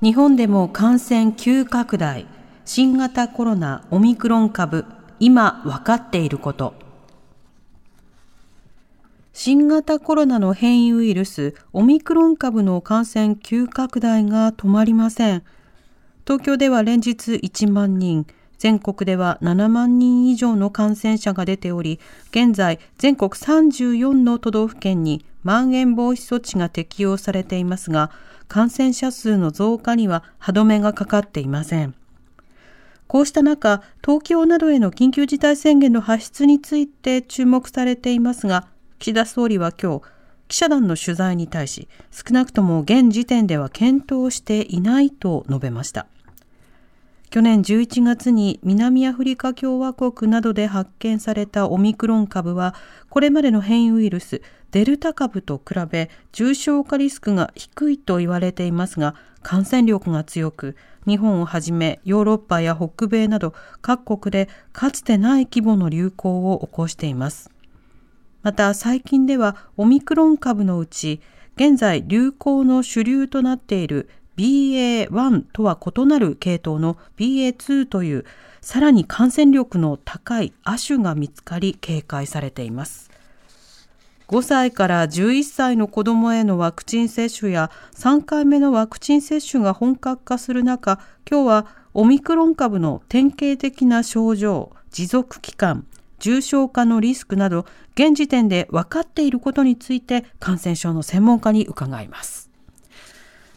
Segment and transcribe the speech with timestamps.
[0.00, 2.26] 日本でも感染急拡大
[2.64, 4.84] 新型コロナオミクロン株
[5.18, 6.74] 今分かっていること。
[9.32, 15.42] 新型コロナの変異ウイルスオミクロン株の感染急拡大が止まりません。
[16.24, 18.26] 東京では連日1万人
[18.58, 21.98] 全国では7万人以上の感染者が出ており
[22.30, 28.10] 現在全国34の都道府県にまん延防止措置が適用されていますが
[28.48, 31.94] 感染者数の増加には歯止めがかかっていません
[33.08, 38.68] こうした中、東京などへの緊急事態宣言の発出について注目されていますが、
[38.98, 40.02] 岸田総理は今日、
[40.48, 46.06] 記者団の取材に対し、少なくとも現時点では検討していないと述べました。
[47.30, 52.74] 去年11月に南アフリカ共和国などで発見されたオミクロン株は、
[53.10, 54.40] これまでの変異ウイルス、
[54.70, 60.74] デルタ株と比べ重症化リスクが低いと言われていますが、感染力が強く、
[61.06, 67.50] 日本をはじめヨーロッパや北米など各国でかつてない規模の流行を起こしています。
[68.42, 71.20] また最近ではオミクロン株のうち
[71.56, 74.08] 現在流行の主流となっている
[74.38, 78.24] BA.1 とは異なる系統の BA.2 という
[78.60, 83.10] さらに感染力の高い亜種が見つかり警戒されています。
[84.28, 95.86] 5歳から11歳の子どもへのワクチン接種や3回目のワクチン接種が本格化する中、今日はオミクロン株の典型的な症状、持続期間、
[96.18, 97.64] 重症化のリスクなど、
[97.94, 102.50] 現時点で分かっていることについて感染症の専門家に伺います。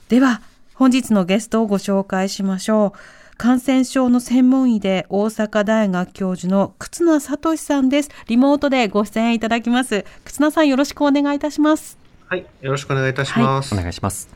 [0.08, 0.42] では、
[0.82, 3.38] 本日のゲストをご紹介しましょう。
[3.38, 8.10] 感染症の専門医で大阪大学教授の忽那聡さんです。
[8.26, 10.06] リモートでご出演いただきます。
[10.26, 12.00] 忽那さんよろしくお願いいたします。
[12.26, 13.76] はい、よろしくお願いいたします。
[13.76, 14.28] お願いします。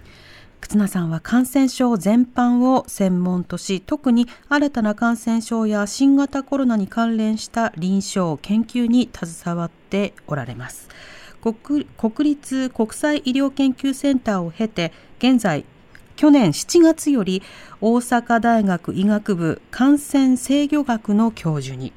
[0.61, 10.89] 忽那さんは感染症全般を専門とし、特に新たな感染症や新型コロナに関連した臨床研究に携わっておられます。
[11.41, 15.66] 国国立国際医療研究センターを経て、現在
[16.16, 17.44] 去年7月より
[17.81, 21.92] 大阪大学医学部感染制御学の教授に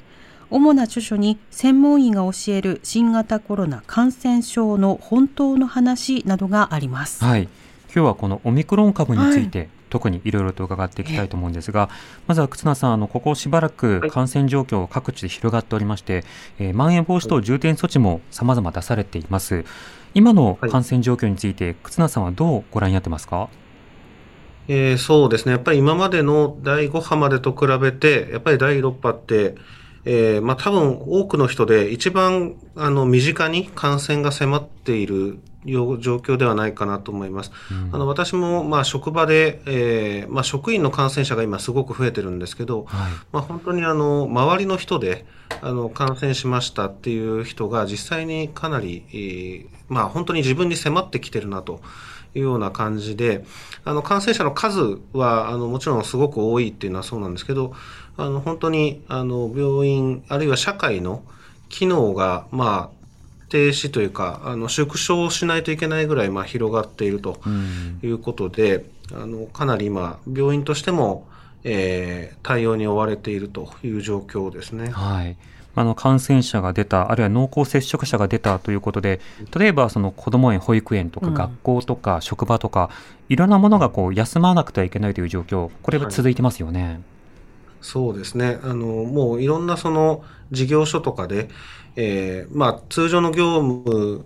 [0.51, 7.23] 主な著書に専門医が教える新型コロナ感染症の本当の話などがあります。
[7.23, 7.43] はい。
[7.43, 7.51] 今
[7.93, 11.91] 日はこのオミクロン株について、特にいろいろと伺っていきたいと思うんですが、
[12.27, 16.25] まずは忽那さん、あのここしばらく感染状況各地で広がっておりまして、
[16.59, 19.67] えーまん延防止等重点措置も様々出されています。
[20.15, 23.51] 今の感染状況について、忽那さんはどうご覧になってますか？
[24.69, 25.53] えーそうですね。
[25.53, 29.57] やっぱり今までの第5波までと比べて、やっぱり第6波って、
[30.05, 37.51] えーまあ多分多くの人で一番あの身近に感染が迫っている状況ではないかなと思います。
[37.93, 43.13] あの私もまあ職場で、えーまあ、職員の感染者が今すごく増えてるんですけど、はい。
[43.33, 45.27] まあ、本当にあの周りの人で
[45.61, 51.81] あの感染しましたっていう人が実際にかなり、えーまあ、本当に自分に迫ってきてるなと
[52.35, 53.45] いうような感じで
[53.89, 57.73] あの感染者の数はあのもちろんすごく多いっていうのはそうなんですけど
[58.19, 61.23] あの本当にあの病院あるいは社会の
[61.71, 62.99] 機能がまあ
[63.49, 68.01] 停止というかあの縮小しないといけないぐらいまあ広がっているとうん。
[68.03, 71.27] いうことで、あのかなり今、病院としても、
[71.65, 74.91] えー対応に追われているという状況ですね。
[74.91, 75.37] はい。
[75.75, 79.21] あの感染者が出た、あるいは濃厚接触者が出たということで、
[79.57, 82.91] 例えばその子ども園、保育園とかうん学校とか職場とか、
[83.29, 87.01] いろんなものがこう休まなくてはいけないという状況、これは続いてますよね。
[87.81, 88.59] そうですね。
[88.63, 91.49] あの、もういろんなその事業所とかで、
[91.97, 94.25] えーまあ通常の業務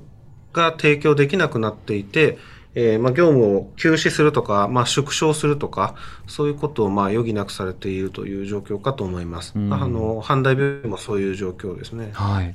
[0.52, 2.38] が提供できなくなっていて、
[2.74, 5.94] えーまあ業務を休止するとか、まあ縮小するとか、
[6.26, 9.52] そういうことをまあ余儀なくされているという状況かと思います。
[9.54, 12.10] うんあの、阪大病院もそういう状況ですね。
[12.14, 12.54] はい。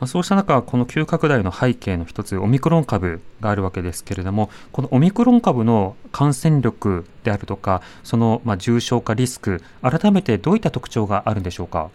[0.00, 11.90] まあ、そうした中、この急拡大の背景の一つ、オミクロン株があるわけですけれども、このオミクロン株の感染力であるとか、そのまあ重症化リスク、改めてどういった特徴があるんでしょうか？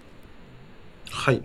[1.12, 1.42] はい。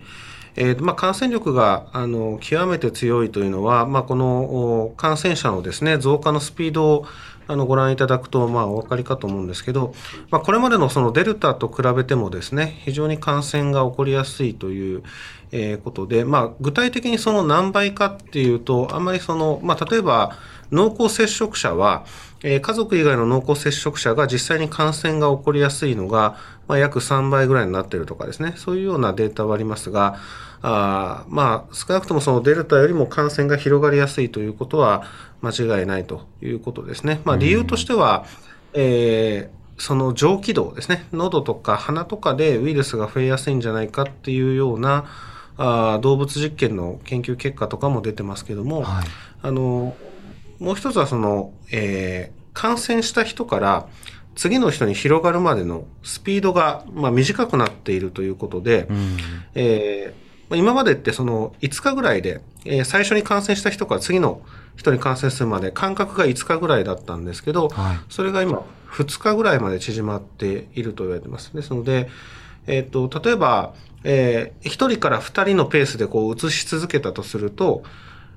[0.61, 7.07] えーまあ、感染力があの極めて強いというのは、まあ、この感染者のですね増加のスピードを、
[7.51, 9.95] あのご覧いただくと、まあ、お分かりかと思うんですけど、
[10.31, 15.03] まあ、これまでのそのデルタと比べてもですね、非常に感染が起こりやすいという、
[15.51, 20.37] えーことで、まあ、具体的にその何倍かっていうと、あんまりその、まあ、例えば、
[20.71, 22.05] 濃厚接触者は、
[22.43, 26.37] えー家族以外の濃厚接触者が実際に感染が起こりやすいのが、
[26.69, 30.19] まあ、約3倍ぐらいになっているとかですね、そういうようなデータはありますが、
[30.63, 35.05] あーまあ、少なくともそのデルタよりも感染が広がりやすいということは
[35.41, 37.21] 間違いないということですね。
[37.25, 38.25] まあ、理由としては、
[38.75, 45.05] えーその上気道ですね、喉とか鼻とかでウイルスが増えやすいんじゃないかっていうような
[45.57, 49.05] あー動物実験の研究結果とかも出てますけども、はい。
[49.41, 49.95] あの
[50.59, 53.87] もう一つはその、えー感染した人から
[54.35, 59.17] 次の人に広がるまでのスピードが、まあ、短くなっているということで、うん
[59.55, 64.41] えーまあ今までってその5日ぐらいで、えー最初に感染した人から次の
[64.77, 71.55] 人に感染するまで間隔が5日ぐらいだったんですけど、はいそれが今2日ぐらいまで縮まっていると言われてます。
[71.55, 72.09] ですので、
[72.67, 77.85] えっ、と、例えば、えー、1人から2人のペースでこう移し続けたとすると、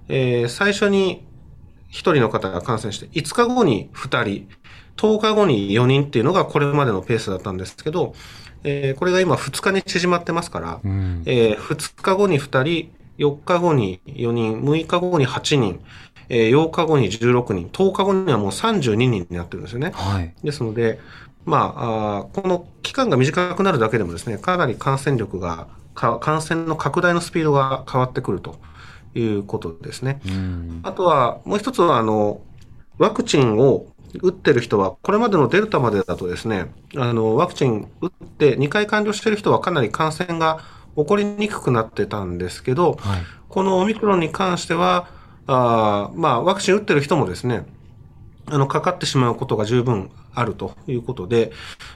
[0.09, 1.23] えー最初に
[1.91, 4.47] 1人の方が感染して、5日後に2人、
[4.95, 8.13] 10日後に4人っていうのがこれまでのペースだったんですけど、
[8.63, 11.23] えーこれが今2日に縮まってますから、うん。
[11.25, 15.79] えー2日後に2人、4日後に4人、6日後に8人、
[16.29, 19.91] えー8日後に16人、10日後にはもう32人になってるんですよね。
[19.93, 20.33] はい。
[20.43, 20.99] ですので、
[21.45, 28.59] まあ、この期間が短くなるだけでもですね、かなり感染力が、か感染の拡大のスピードが変わってくると
[29.15, 30.21] いうことですね。
[30.27, 32.41] うんあとは、もう一つは、あの、
[32.97, 33.87] ワクチンを
[34.21, 40.59] 打ってる人は、これまでのデルタまでだとですね、あの、ワクチン打って2回完了してる人はかなり感染が
[40.95, 43.21] 起こりにくくなってたんですけど、はい
[43.51, 45.09] このオミクロンに関しては、
[45.45, 47.65] あーまあ、ワクチン打ってる人もですね、
[48.51, 51.51] あの、かかってしまうことが十分あるということで、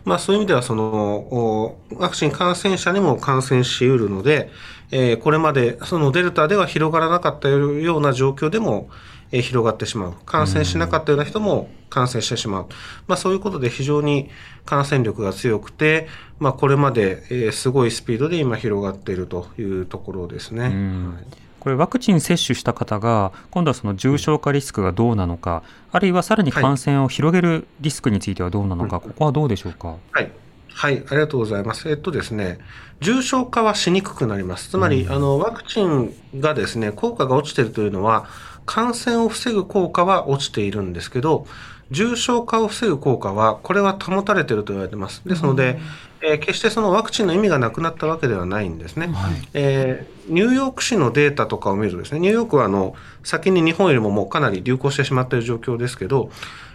[0.05, 4.49] まあそういう意味では、その、おワクチン感染者にも感染し得るので、
[4.91, 8.89] えーこれまで、そのデルタでは広がらなかったような状況でも、
[9.31, 10.13] えー広がってしまう。
[10.25, 12.65] 感染しなかったような人も感染してしまう。
[13.07, 14.29] まあそういうことで非常に
[14.65, 16.07] 感染力が強くて、
[16.39, 20.65] まあこれまで、えーすごいスピードで今広がっているというところですね。
[20.65, 21.17] うん
[21.65, 29.95] これワクチン接種した方が今度はその重症化リスクがどうなのか、あるいはさらに感染を広げるリスクについてはどうなのか、ここはどうでしょうか？
[30.12, 30.31] はい。
[30.69, 31.89] はい、ありがとうございます。
[31.89, 32.59] えっとですね、
[33.00, 34.69] 重症化はしにくくなります。
[34.69, 38.27] つまり、あの、ワクチンがですね、効果が落ちているというのは、
[38.67, 41.47] 感染を防ぐ効果は落ちているんですけど、
[41.89, 45.23] 重症化を防ぐ効果は、これは保たれていると言われています。
[45.25, 45.79] ですので、
[46.21, 49.12] えー決してそのワクチンの意味がなくなったわけではないんですね。
[49.53, 56.31] えーニューヨーク市のデータとかを見るとですね、ニューヨークはあの、先に日本よりももうかなり流行してしまっている状況ですけど、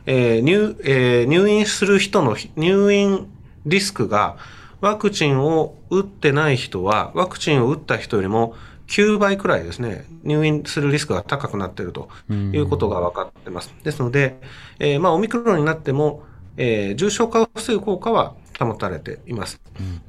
[0.06, 3.26] えー入えー入院する人のひ入院
[3.66, 4.36] リスクが、
[4.80, 8.54] ワクチンを打ってない人は、ワクチンを打った人よりも
[8.86, 12.08] 9倍くらいですね、入院するリスクが高くなっていると
[12.52, 13.74] いうことが分かってます。
[13.82, 14.40] ですので、
[14.78, 16.22] えーまあ、オミクロンになっても、
[16.56, 19.60] えー重症化を防ぐ効果は保たれています。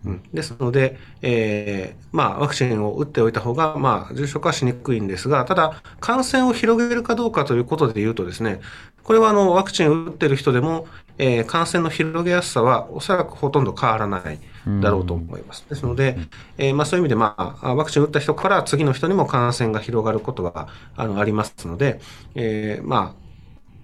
[0.05, 8.61] うんですので、えーまあ、ワクチンを打っておいた方が、まあ、重症化はしにくいんですが、ただ、感染を広げるかどうかということで言うとですね、
[9.03, 10.87] これはあのワクチンを打っている人でも、
[11.17, 14.39] えー感染の広げやすさはおそらくほとんど変わらない
[14.81, 15.65] だろうと思います。
[15.69, 16.17] ですので、
[16.57, 21.99] えーまあ、そういう意味で、まあ、ワクチンを打った人から次の人にも感染が広がることはあのありますので、
[22.35, 23.20] えーまあ、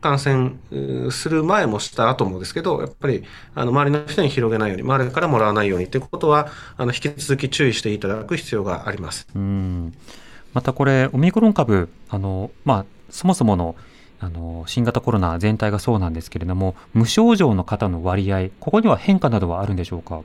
[0.01, 0.51] 感染
[1.11, 3.23] する前もした後もですけど、やっぱり
[3.55, 9.27] あの周りの人に広げないように、周りからもらわないようにということは、あの引き続き注意していただく必要があります。
[9.35, 9.93] うん
[10.53, 13.75] またこれ、オミクロン株、あのまあ、そもそもの
[14.19, 20.21] あの新型コロナ全体がそうなんですけれども、無症状の方の割合、ここには変化などはあるんでしょうか？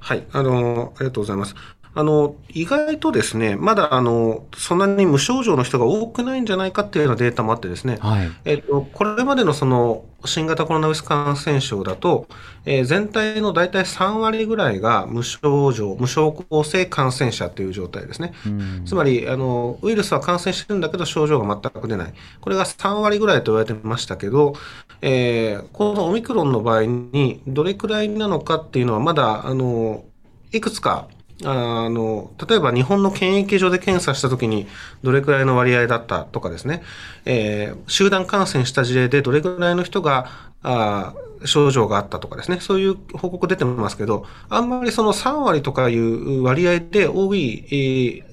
[0.00, 1.54] はい、あの、ありがとうございます。
[1.94, 8.38] あの、意外とですね、まだ、あの、そんなに無症状の人が多くないんじゃないかっていうようなデータもあってですね、はい。
[8.44, 12.26] えっと、これまでのその新型コロナウイルス感染症だと、
[12.64, 18.32] えー全体の大体3割ぐらいが無症状、無症候性感染者という状態ですね。
[18.46, 22.14] うんつまりあの、ウイルスは感染してるんだけど症状が全く出ない。
[22.40, 24.54] これが3割ぐらいと言われてましたけど、
[25.02, 30.04] えーこのオミクロンの場合にどれくらいなのかっていうのはまだ、あの、
[30.52, 31.08] いくつか
[31.44, 34.66] あの、例えば日本の検疫所で検査したときに
[35.02, 36.82] どれくらいの割合だったとかですね、
[37.24, 40.28] えー集団感染した事例でどれくらいの人が、
[40.62, 48.28] あー症状があったとかですね、そういう報告出てますけど、あんまりその3割とかいう割合で多い、えー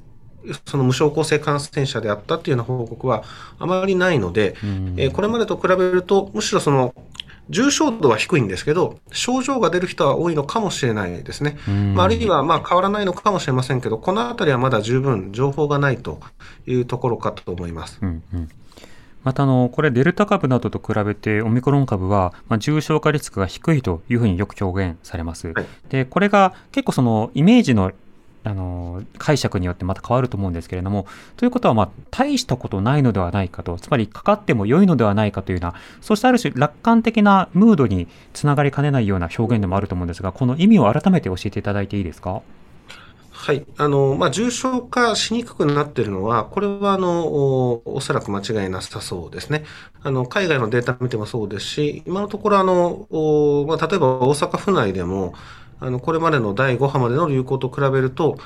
[0.66, 3.24] その無症候性感染者であったっていうような報告は
[3.58, 4.56] あまりないので、
[4.96, 6.94] えーこれまでと比べると、むしろその、
[7.50, 11.58] 重症度は低いんですけど、症状が出る人は多いのかもしれないですね。
[11.94, 16.20] まあ、あるいはまあ変わらないのかもしれませんけど、このあたりはまだ十分情報がないと
[16.66, 18.00] いうところかと思います。
[18.02, 18.50] うんうん
[19.26, 25.48] またあの、これ、デルタ株などと比べて、オミクロン株は、まあ、重症化リスクが低いというふうによく表現されます。
[25.48, 27.92] はいで、これが結構そのイメージの
[28.46, 42.42] あの解釈によってまた変わると思うんですけれども、ということは、まあ、大したことないのではないかと、つまりかかっても良いのではないかというような、そうしたある種楽観的なムードにつながりかねないような表現でもあると思うんですが、この意味を改めて教えていただいていいですか？
[43.32, 43.66] はい。
[43.78, 49.66] あの、まあ、重症化しにくくなっているのは、これは、あの、おおそらく間違いなさそうですね。
[50.02, 53.08] あの、海外のデータ見てもそうですし、今のところ、あの、
[53.68, 55.34] まあ、例えば大阪府内でも、
[55.80, 58.38] あの、これまでの第5波までの流行と比べると、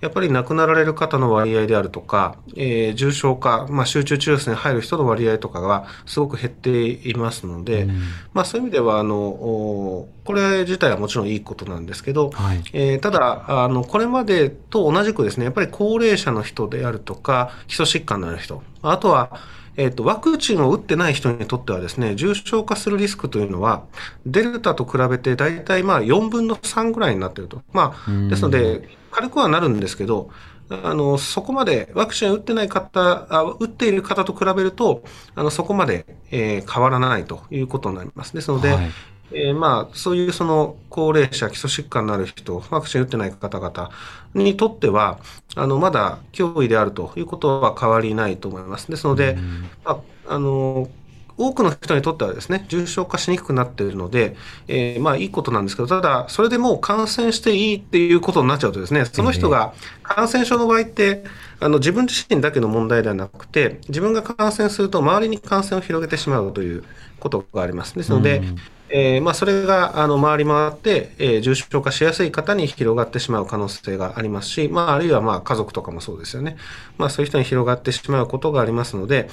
[0.00, 7.88] やっぱり亡くなられる方の割合であるとか、えー重症化、まあ、集中治療室に入る人の割合とかがすごく減っていますので、
[8.32, 12.62] まあ、そういう意味では、あの、おこれ自体はもちろんいいことなんですけど、はい。
[12.72, 19.40] えーただあの、これまでと同じくですね、やっぱり高齢者の人であるとか、基礎疾患のある人、あとは、
[19.78, 23.86] えっとワクチンを打ってない人にとってはですね、重症化するリスクというのは、
[24.26, 27.62] デルタと比べて大体まあ4分の3ぐらいになっていると。
[27.72, 30.30] まあ、ですので、軽くはなるんですけど、
[30.68, 35.04] あの、そこまで、ワクチンを打ってない方、あ打っている方と比べると、
[35.36, 38.34] あの、そこまで、えー変わらないということになります。
[38.34, 38.94] ですので、はい
[39.30, 43.90] えーまあ、そういうその高齢者、基礎疾患のある人、ワクチン打ってない方々
[44.34, 45.20] にとっては、
[45.56, 48.90] あの、まだ脅威であるということは変わりないと思います。
[48.90, 49.38] ですので、
[49.84, 49.92] ま
[50.26, 50.88] あ、あの、
[51.36, 61.24] 多くの人にとってはですね、重症化しにくくなっているので、えーまあいいことなんですけど、ただ、それでもう感染していいっていうことになっちゃうとですね、その人が感染症の場合って、
[61.60, 66.84] あの自分自身だけの問題ではなくて、自分が感染すると周りに感染を広げてしまうという
[67.20, 67.94] ことがあります。
[67.94, 68.42] ですので、
[68.90, 76.56] えーまあ、それがあの回り回って、えー重症化しやすい方に広がってしまう可能性がありますし、まあ、あるいはまあ家族とかもそうですよね。
[76.96, 79.28] まあ、そういう人に広がってしまうことがありますので、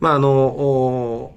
[0.00, 1.34] まあ、あの、お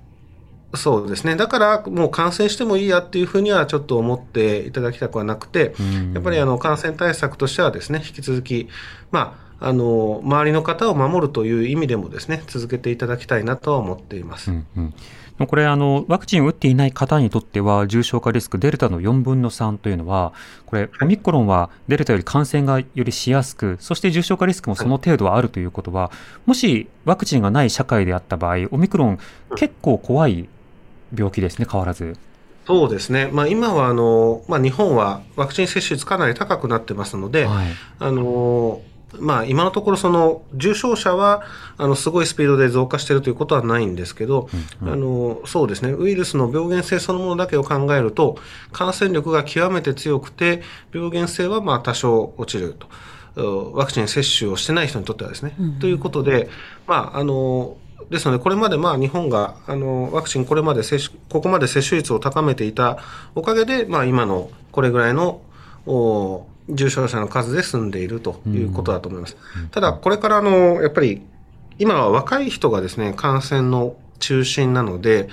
[0.73, 1.35] そうですね。
[1.35, 5.73] だから、もう感染してもいいやっていうふうにはちょっと思っていただきたくはなくて、
[6.13, 8.67] やっぱりあの感染対策としてはですね、引き続き、
[9.11, 14.51] まあ、あの、周りの方を守るという意味でもですね、続けていただきたいなとは思っています。
[14.51, 14.93] うんうん
[15.37, 20.31] これあの、ワクチンを打っていない方にとっては、重症化リスク、デルタの4分の3というのは、
[20.65, 26.09] これ、オミクロンはデルタより感染がよりしやすく、そして重症化リスクもその程度はあるということは、
[26.45, 29.19] もしワクチンがない社会であった場合、オミクロン、
[29.57, 30.47] 結構怖い
[31.13, 32.15] 病気ですね、変わらず。
[32.65, 33.29] そうですね。
[33.31, 37.67] まあ、今はあの、まあ、日本はワクチン接種率かなり高くなってますので、はい。
[37.99, 38.81] あの
[39.19, 41.43] まあ、今のところその重症者は
[41.77, 44.49] あのすごいスピードで増加しているということはないんですけど、
[44.81, 45.93] あのそうですね。
[45.93, 48.37] ウイルスの病原性そのものだけを考えると
[48.71, 50.61] 感染力が極めて強くて
[50.93, 52.87] 病原性はまあ多少落ちると。
[53.37, 55.55] うワクチン接種をしてない人にとってはですね。
[55.79, 56.49] ということで、
[56.87, 57.77] まああの
[58.09, 62.99] ですので、これまでまあ日本があのワクチンこれまで接種、ここまで接種率を高めていた
[63.33, 65.41] おかげで、まあ、今のこれぐらいの
[65.85, 69.37] お重症者の数で済んでいるということだと思います。
[69.71, 71.21] ただ、これからあのやっぱり
[71.77, 75.29] 今は若い人がですね、感染の中心なので、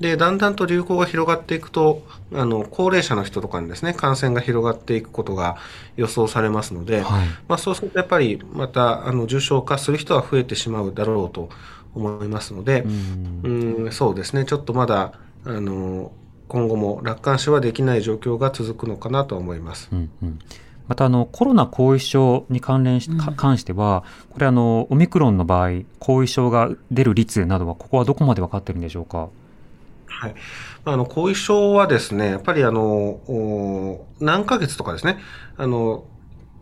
[0.00, 5.56] で、だんだんと流行が広がっていくと、あの、高齢者の人とかにですね、感染が広がっていくことが
[5.96, 7.28] 予想されますので、はい。
[7.46, 11.48] まあそうするとやっぱりまた、あの、重症化する人は増えてしまうだろうと
[11.94, 12.84] 思いますので、
[13.44, 13.48] う
[13.86, 15.12] ん、そうですね、ちょっとまだ、
[15.44, 16.10] あの、
[16.48, 19.88] 今後も楽観視はできない状況が続くのかなと思います。
[19.92, 20.38] うんうん
[20.86, 29.28] またあのコロナ後遺症に関連し、か関しては、これあの、オミクロンの場合、後遺症が出る率などは、ここはどこまで分かってるんでしょうか？
[30.06, 30.34] はい。
[30.84, 35.18] まああの、後遺症はですね、やっぱりあの、お何ヶ月とかですね、
[35.56, 36.04] あの、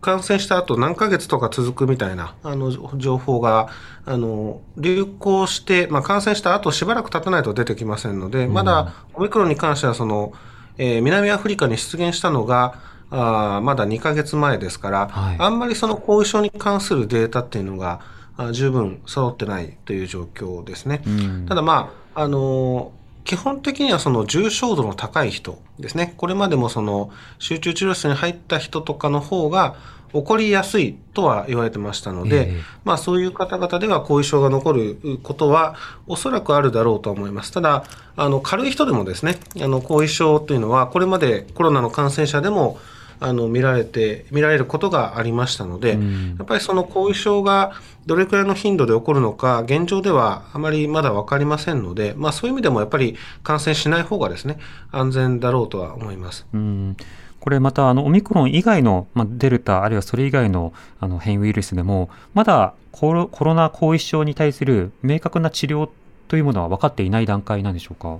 [0.01, 3.69] 感染した後何ヶ月とか続くみたいな、あの、情報が、
[4.05, 10.33] あの、流行して、まあ、感染した後しばらく経たないと出てきませんので、まだ、オミクロンに関しては、その、
[10.77, 18.01] えー南アフリカに出現したのが、あーまだ2ヶ月前ですから、はいあんまりその後遺症に関するデータっていうのが、
[18.37, 21.03] あ十分揃ってないという状況ですね。
[21.05, 22.91] うんただまあ、あの
[23.23, 26.13] 基本的にはその重症度の高い人ですね。
[26.17, 29.75] これまでもその集中治療室に入った人とかの方が
[30.13, 35.75] 起こりやすいとは言われてましたので、ええまあそういう方々では後遺症が残ることは
[36.07, 37.51] おそらくあるだろうと思います。
[37.51, 37.83] ただ、
[38.15, 42.77] あの軽い人でもですね、あの後遺症というのはこれまでコロナの感染者でも
[43.19, 47.71] あの見られて見られることがありましたので、うんやっぱりその後遺症が
[48.05, 54.59] どれくらいの頻度で起こるのか、現状ではあまりまだ分かりませんので、まあ、そういう意味でもやっぱり感染しない方がですね
[54.91, 56.45] 安全だろうとは思います。
[56.53, 56.97] うん
[57.43, 60.71] これまたあのオミクロン以外の、まあ、デルタあるいはそれ以外の
[61.01, 65.89] あの変異ウイルスでもまだコロコロナ後遺症に対する明確な治療
[66.29, 68.19] というものは分かっていない段階なんでしょうか？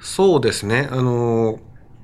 [0.00, 0.88] そうですね。
[0.92, 1.58] あの、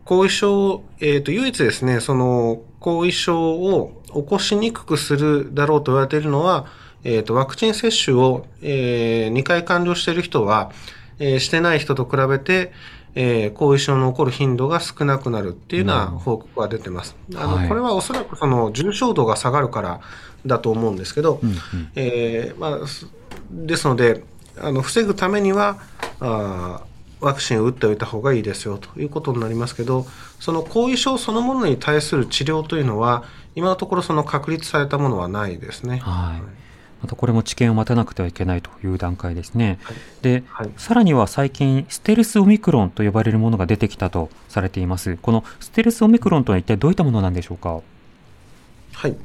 [0.04, 6.66] 後遺症、えっ、と、唯一ですね、その、後遺症を起こしにくくするだろうと言われているのは、
[7.04, 10.72] えっ、と、ワクチン接種を、え2回完了している人は、
[11.18, 12.72] えーしてない人と比べて、
[13.16, 17.16] えー後遺症の起こる頻度が少なくなるっていうような報告が出てます。
[17.34, 17.68] あの、はい。
[17.68, 20.00] これはおそらくその重症度が下がるから
[20.44, 21.56] だと思うんですけど、うんうん。
[21.96, 23.08] えーまあ、す
[23.50, 24.22] ですので
[24.58, 25.78] あの防ぐためには
[26.20, 30.06] あーワクチンを打っておいた方がいいですよということになりますけど
[30.38, 35.98] その後遺症そのものに対する治療というのは今のところその確立されたものはないですね。
[35.98, 36.65] はい
[37.02, 39.78] またこれも知見を待たなくてはいけないという段階ですね。
[40.22, 45.18] で、はいさらには最近、ステルスオミクロンと呼ばれるものが出てきたとされています。
[45.20, 47.80] このステルスオミクロンとは一体どういったものなんでしょうか？
[48.92, 49.16] はい。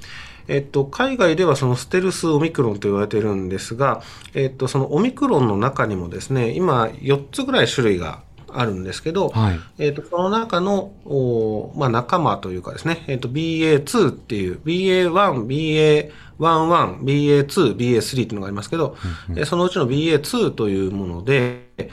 [0.47, 4.01] えっと、海外ではそのステルスオミクロンと言われているんですが、
[4.33, 8.23] えっと、そのオミクロンの中にもですね、今4つぐらい種類が
[8.55, 9.59] あるんですけど、はい。
[9.79, 18.95] えっと、その中の、おまあ、仲間というかですね、えっと、BA2 っていう、BA1、BA11、BA2、BA3 っていうのがありますけど、
[19.35, 21.91] えそのうちの BA2 というもので、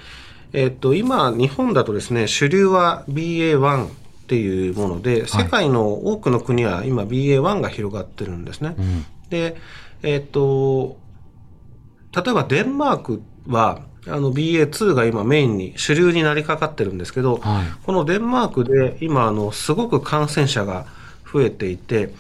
[0.53, 3.91] えっと、今、日本だとですね、主流は BA1 っ
[4.29, 8.75] ていうもので、世界の多くの国は今 BA1 が広がってるんですね。
[8.79, 9.07] うん。
[9.31, 9.57] で、
[10.03, 10.97] えっと、
[12.15, 17.67] 例えばデンマークは、あの BA2 が今メインに主流になりかかってるんですけど、はい。
[17.85, 20.87] このデンマークで今あのすごく感染者が
[21.31, 22.15] 増えていて、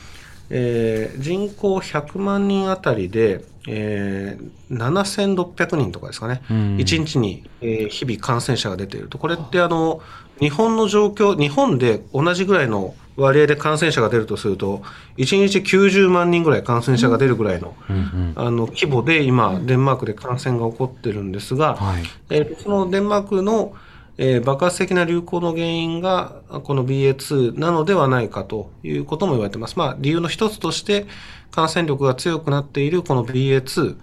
[0.50, 6.56] えー人口100万人あたりで、えー7600人とかですかね、うん。
[6.76, 10.00] 1日に、えー日々感染者が出ていると、これってあの
[10.40, 14.82] 日本の状況、日本で同じぐらいの割合で感染者が出るとすると、
[15.16, 18.32] 1日90万人ぐらい感染者が出るぐらいの,、うんうん。
[18.36, 22.02] あの規模で今、デンマークで感染が起こってるんですが、はい。
[22.30, 23.74] えーそのデンマークの、
[24.18, 29.76] えー爆発的な流行の原因がこの BA.2 なのではないかということも言われています。
[29.78, 31.06] まあ、理由の一つとして
[31.50, 33.96] 感染力が強くなっているこの BA.2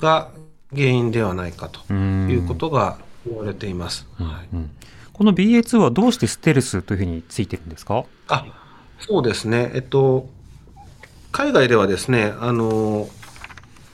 [0.00, 0.30] が
[0.74, 4.06] 原因ではないかとうんいうことが言われています。
[4.18, 4.70] はいうん
[5.20, 8.06] この BA2 はどうしてステルスというふうについてるんですか？
[8.28, 8.46] あ
[9.00, 10.26] そうですね、えっと、
[11.30, 13.06] 海外ではですね、あの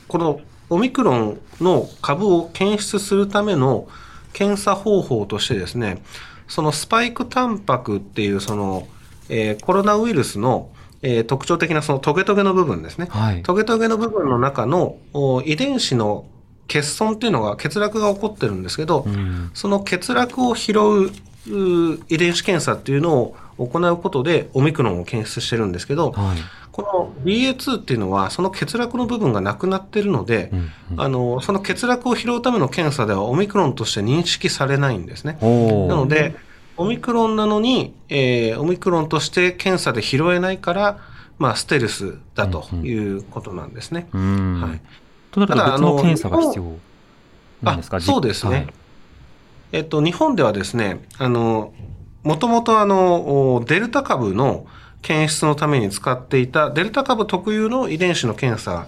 [0.06, 3.88] このオミクロンの株を検出するための
[4.34, 6.00] 検査方法としてですね、
[6.46, 8.86] そのスパイクタンパクっていうその、
[9.28, 10.70] えーコロナウイルスの、
[11.02, 13.08] えー特徴的なそのトゲトゲの部分ですね。
[13.10, 13.42] はい。
[13.42, 16.24] トゲトゲの部分の中のお遺伝子の
[16.68, 19.50] 欠損っていうのが欠落が起こってるんですけど、うん。
[19.54, 21.10] その欠落を拾う
[21.48, 26.36] う遺伝子検査っていうのを行うことでオミクロンを検出してるんですけど、はい。
[26.72, 35.38] この BA.2 っていうのはその欠落の部分がなくなってるので、うんうんあのその欠落を拾うための検査ではオミクロンとして認識されないんですね。
[35.40, 36.36] なので、
[36.76, 40.98] オミクロンなのに、えーオミクロンとして検査で拾えないから、
[41.38, 44.08] まあ、ステルスだということなんですね。
[44.12, 44.60] うん。
[44.60, 44.80] はい
[45.36, 46.64] となると別ただあのの検査が必要
[47.62, 47.96] なんですか？
[47.98, 48.66] あそうですねはい
[49.72, 51.72] えっと、日本ではですね、あの、
[52.22, 54.64] もともとあの、おデルタ株の
[55.02, 58.86] 検出のために使っていた、デルタ株特有の遺伝子の検査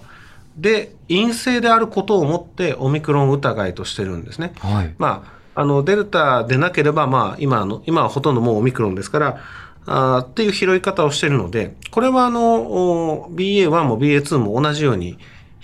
[0.55, 4.53] で陰性であることをもってオミクロン疑いとしてるんですね。
[4.59, 4.95] はい。
[4.97, 9.37] まあ、あの、デルタでなければ、まあ、今の、今はほとんどもうオミクロンですから、
[9.85, 15.17] あーっていう拾い方をしているので、これはあの、お BA.1 も BA.2 も同じように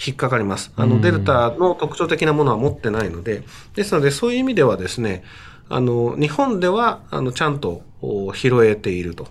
[0.03, 0.71] 引っかかります。
[0.75, 3.43] あの、うんデルタの特徴的なものは持ってないので、
[3.75, 5.23] ですので、そういう意味ではですね、
[5.69, 9.27] あの、日本では、あの、ちゃんとお拾えていると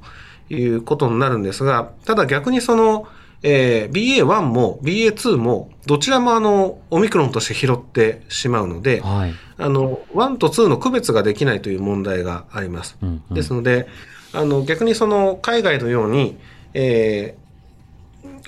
[0.51, 3.07] いうことになるんですが、ただ逆にその、
[3.43, 9.35] えー BA.1 も BA.2 も、どちらもあの、オミクロンとして拾ってしまうので、はい。
[9.59, 12.97] あの、1と2の区別ができないという問題があります。
[13.03, 13.87] うんうんですので、
[14.33, 16.39] あの、逆にその、海外のように、
[16.73, 17.44] えー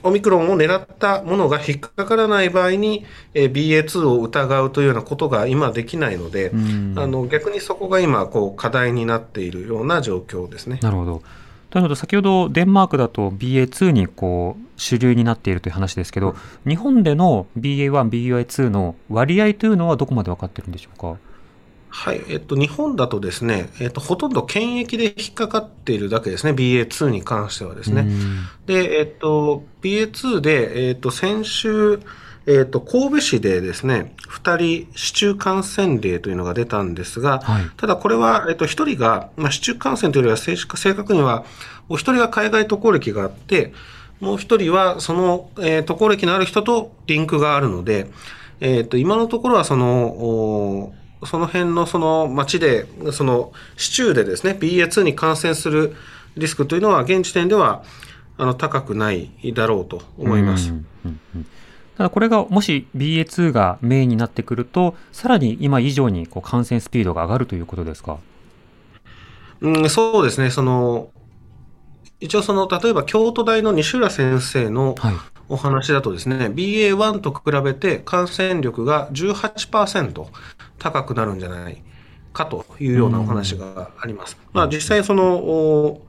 [0.02, 3.04] オミクロンを狙ったものが引っかからない場合に、
[3.34, 10.78] えー BA.2 を疑うというようなことが今できないので、うんあの、逆にそこが今、こう、課題になっているような状況ですね。
[10.82, 11.22] なるほど。
[11.70, 21.16] というのと、先ほどデンマークだと BA.2 にこう主流になっているという話ですけど、日本での BA.1、BA.2 の割合というのはどこまで分かってるんでしょうか？
[21.96, 28.06] はい、えっと、日本だとですね、えっと、ほとんど検疫で引っかかっているだけですね、BA.2 に関してはですね。
[28.66, 31.98] で、えっと、BA.2 で、えっと、先週、
[32.46, 41.46] えっと、神戸市でですね、2人市中感染例というのが出たんですが、はいただこれは、えっと、1人が、まあ、市中感染というよりは正式正確には、
[41.88, 43.72] お1人が海外渡航歴があって、
[44.20, 48.06] もう1人はその、えー渡航歴のある人とリンクがあるので、
[48.60, 55.96] えっと、今のところはその、おその辺のその町で、その市中でですね、BA.2 に感染する
[56.36, 57.82] リスクというのは現時点では、
[58.36, 60.70] あの、高くないだろうと思います。
[60.70, 61.46] うんうんうん
[61.96, 68.18] ただこれがもし BA.2 がメインになってくると、さらに今以上にこう感染スピードが上がるということですか？
[69.62, 71.08] うん、そうですね、その、
[72.20, 75.14] 一応その、例えば京都大の西浦先生のはい。
[75.48, 80.26] お話だとですね、BA.1 と比べて感染力が18%
[80.78, 81.82] 高くなるんじゃない
[82.32, 84.36] かというようなお話があります。
[84.52, 86.06] まあ実際その、お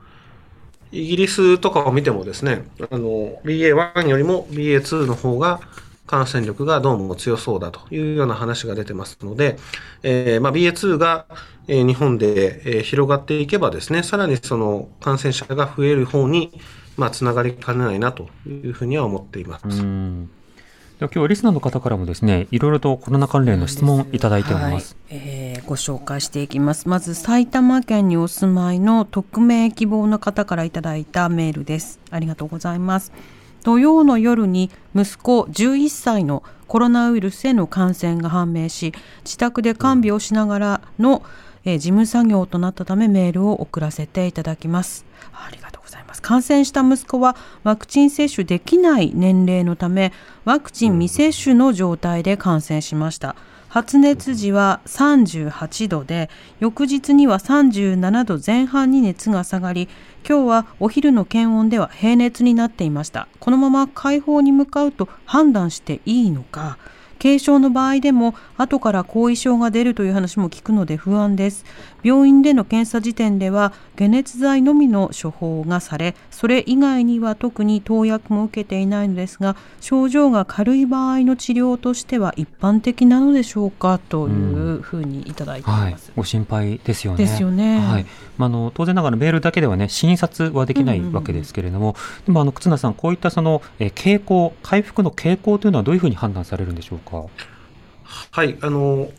[0.90, 5.60] イギリスとかを見てもですね、あの、BA.1 よりも BA.2 の方が
[6.06, 9.58] 感染力がどうも強そうだというような話が出てますので、
[10.02, 11.26] えーまあ、BA.2 が、
[11.68, 16.58] えー日本で、えー広がっていけばですね、さらにその感染者が増える方に、
[16.98, 19.64] まあ、つながりかねないなというふうには思っています。
[19.64, 20.30] うん
[20.98, 24.96] では今日リスナーの方からもですね、いろいろとコロナ関連の質問いただいております。
[25.08, 26.88] はいえーご紹介していきます。
[26.88, 32.00] まず埼玉県にお住まいの匿名希望の方からいただいたメールです。
[32.10, 33.12] ありがとうございます。
[33.64, 38.92] 土曜の夜に息子11歳のコロナウイルスへの感染が判明し、
[39.24, 41.22] 自宅で看病をしながらの、
[41.64, 45.04] えー事務作業となったためメールを送らせていただきます。
[45.32, 45.67] ありがとうござい
[46.18, 46.22] ます。
[46.22, 50.12] 感染した息子はワクチン接種できない年齢のため、
[50.44, 53.36] ワクチン未接種の状態で感染しました。
[53.68, 59.90] 発熱時は38度で翌日には37度前半に熱が下がり
[60.26, 66.78] 今日はお昼の検温では平熱になっていましたこのまま解放に向かうと判断していいのか
[67.20, 71.64] 軽症の場合でも後から後遺症が出るという話も聞くので不安です
[72.02, 87.18] 病院での検査時点では解熱剤のみの処方がされそれ以外には特に投薬も受けていないのですが症状が軽い場合の治療としては一般的なのでしょうかというふうにいただいていはいます。、ご心配ですよね。
[87.18, 97.24] ですよねはい、まあ、あの当然ながらメールだけではね診察はできないわけですけれども、でもあの忽那さんこういったその、えー傾向回復の傾向というのはどういうふうに判断されるんでしょうか？
[98.30, 99.10] はい、あの、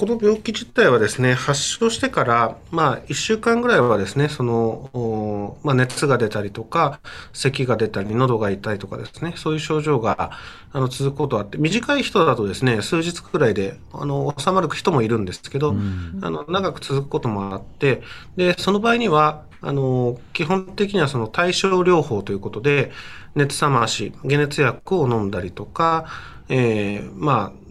[0.00, 7.00] この病気自体はですね、発症してから、まあ、1週間ぐらいはですね、その、おまあ、熱が出たりとか、
[7.34, 10.30] 咳が出たり、喉が痛いとかですね、そういう症状が、
[10.72, 15.74] あの、続くことがあって、短い人だとですね、数日くらいで、あの、収まる人もいるんですけど、
[16.22, 18.00] あの、長く続くこともあって、
[18.36, 22.90] で、その場合には、あの、基本的にはその対症療法ということで、
[23.34, 26.06] 熱冷まし、解熱薬を飲んだりとか、
[26.48, 27.70] えーまあ、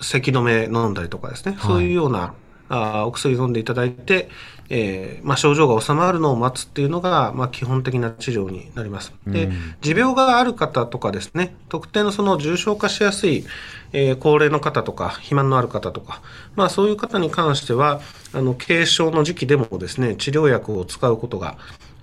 [0.00, 1.60] 咳止め飲んだりとかですね、はい。
[1.66, 2.34] そういうような
[2.68, 4.28] あーお薬飲んでいただいて、
[4.68, 9.12] えーまあ、症状が治まるのを待つっていうのが、まあ、基本的な治療になります。
[9.26, 13.46] でうん、持病がある方とかですね、特定のその重症化しやすい、
[13.92, 16.20] えー高齢の方とか、肥満のある方とか、
[16.56, 18.00] まあ、そういう方に関しては、
[18.34, 21.56] あの軽症の時期でもですね、治療薬を使うことが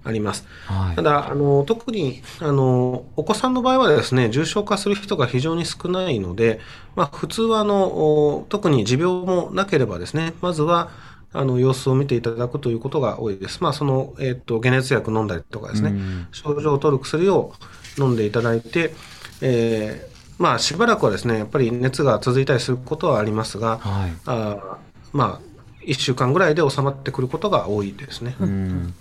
[0.05, 0.47] あります。
[0.65, 6.59] はいただ、あの、特に、あの、お子さんの場合はですね、重症化する人が非常に少ないので、
[6.95, 10.89] まあ、普通は、あの、お特に持病もなければですね、まずは、
[11.33, 13.61] あの、様子を見ていただくということが多いです。
[13.61, 17.53] まあ、その、えっ、と、解熱薬飲んだりとかですね、うん症状を取る薬を
[17.97, 18.93] 飲んでいただいて、
[19.41, 24.77] えーまあ、しばらくはですね、やっぱり熱が続いたりすることはありますが、はいあー
[25.13, 28.35] まあ、1週間ぐらいで収まってくることが多いですね。
[28.39, 28.93] うん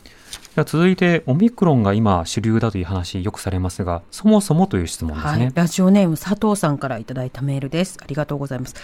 [0.54, 5.44] では続いてオミクロンが今主流だという話よくされますがそもそもという質問ですね。
[5.46, 7.98] はい、ラジオネーム佐藤さんからいただいたメールです。
[8.00, 8.76] ありがとうございます。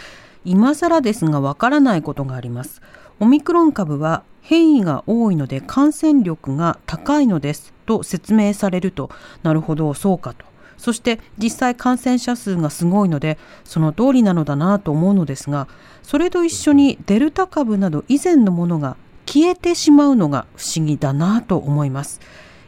[0.44, 2.82] 今更ですがわからないことがあります。
[3.20, 9.08] オミクロン株は変異が多いので感染力が高いのですと説明されると、
[9.44, 10.44] なるほど、そうかと。
[10.76, 15.68] そして実際感染者数がすごいので、その通りなのだなと思うのですが、
[16.02, 18.96] それと一緒にデルタ株など以前のものが
[19.30, 22.20] 消えてしまうのが不思議だなと思います。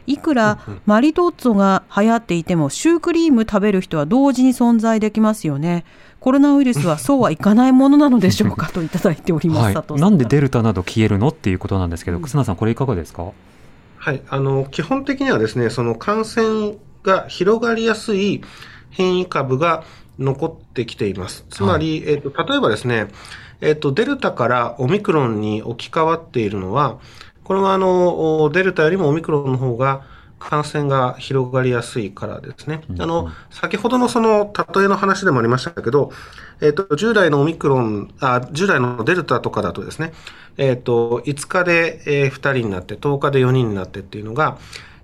[0.05, 5.85] いくらマリトッツォが流行っていてもシュークリーム食べる人は同時に存在できますよね。
[6.19, 9.77] コロナウイルスはそうはいかないものなのでしょうかといただいております。
[9.77, 13.31] はいなんでデルタなど消えるのっていうことなんですけど、忽那さんこれいかがですか？
[13.97, 18.41] はい、あの基本的にはですね、その感染が広がりやすい
[18.89, 19.83] 変異株が
[20.19, 21.45] 残ってきています。
[21.49, 23.07] つまり、えっと例えばですね、
[23.63, 26.99] えっと、デルタからオミクロンに置き換わっているのは、
[27.43, 30.03] これはあの、デルタよりもオミクロンの方が
[30.37, 32.81] 感染が広がりやすいからですね。
[32.99, 36.11] あの、先ほどのその、例えの話でもありましたけど、
[36.59, 40.11] えっ、と、従来のオミクロン、あ、従来のデルタとかだとですね、
[40.57, 44.57] えっ、と、5日で、えー、2人になって、10日で4人になってっていうのが、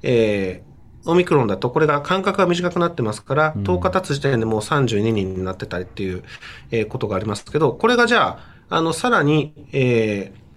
[0.03, 0.68] えー、
[1.05, 6.23] オミクロンだとこれが間隔が短くなってますから、10日経つ時点でもう32人になってたりっていう、
[6.71, 10.49] えー、ことがありますけど、これがじゃあ、あの、さらに、えー、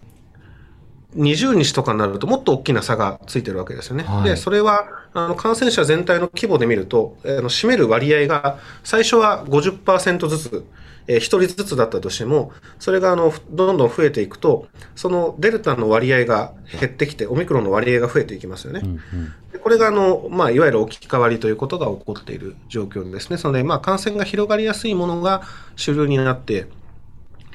[1.16, 4.04] 20日とかになるともっと大きな差がついてるわけですよね。
[4.04, 10.64] はい、で、それは、あの、感染者全体の規模で見ると、あの、占める割合が、最初は50%ずつ、
[11.06, 18.80] えー、1人ずつだったとしても、それが、あの、どんどん増えていくと、そのデルタの割合が減ってきて、オミクロンの割合が増えていきますよね。
[18.82, 19.00] うんうん、
[19.62, 23.36] これが、あの、まあ、いわゆる置き換わりということが起こっている状況ですね。
[23.36, 25.42] そので、まあ、感染が広がりやすいものが
[25.76, 26.66] 主流になって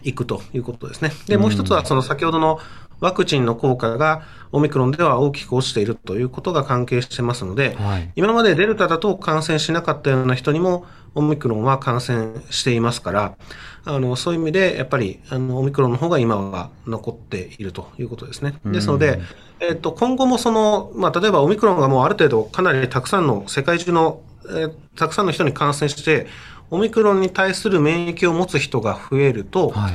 [0.04, 1.12] いくということですね。
[1.28, 2.60] で、もう一つは、その先ほどの
[3.00, 10.86] ワクチンの効果がオミクロンでは大きく落ちているということが関係してますので、はい、今までデルタだと感染しなかったような人にも
[11.18, 13.38] オミクロンは感染していますから、
[13.86, 18.54] あのそういう意味でやっぱりあのオミクロンの方が今は残っているということですね。
[18.66, 19.20] ですので、
[19.60, 26.28] えっと、今後もその、まあ、例えばオミクロンがもうある程度かなりたくさんの世界中の、えー、たくさんの人に感染して、
[26.70, 29.94] オミクロンに対する免疫を持つ人が増えると、はい、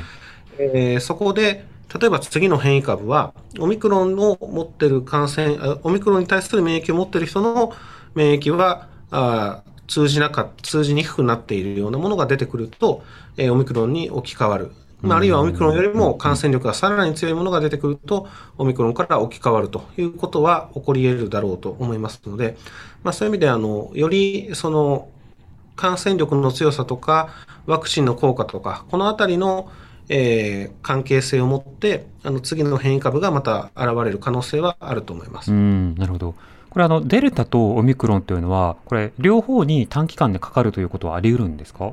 [0.59, 1.67] えー、そこで
[2.01, 7.75] 例えば次の変異株は、オミクロンを持ってる感染、オミクロンに対する免疫を持っている人の
[8.15, 13.05] 免疫は、あ通じなか、通じにくくなっているようなものが出てくると、
[13.37, 14.73] えー、オミクロンに置き換わる。
[15.03, 18.27] まあ、あるいはオミクロンよりも感染力がさらに強いものが出てくると、
[18.57, 22.57] オミクロンから置き換わるということは起こり得るだろうと思いますので、
[23.03, 25.09] まあ、そういう意味で、あの、よりその
[25.77, 27.29] 感染力の強さとか、
[27.67, 29.71] ワクチンの効果とか、このあたりの
[30.09, 35.53] えー、関係性を持ってあの次の変異株がまた現れる可能性はあると思います。
[35.53, 36.35] うんなるほど
[36.73, 41.93] これあのデルタとオミクロンというのはこれ両方に短期間でかかるということはあり得るんですか？